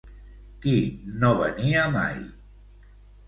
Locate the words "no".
1.23-1.29